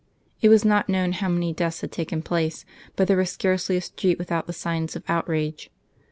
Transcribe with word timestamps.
It 0.41 0.49
was 0.49 0.65
not 0.65 0.89
known 0.89 1.11
how 1.11 1.29
many 1.29 1.53
deaths 1.53 1.81
had 1.81 1.91
taken 1.91 2.23
place, 2.23 2.65
but 2.95 3.07
there 3.07 3.17
was 3.17 3.29
scarcely 3.29 3.77
a 3.77 3.81
street 3.81 4.17
without 4.17 4.47
the 4.47 4.51
signs 4.51 4.95
of 4.95 5.03
outrage. 5.07 5.69